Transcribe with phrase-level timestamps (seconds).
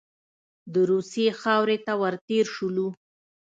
[0.73, 2.87] د روسیې خاورې ته ور تېر شولو.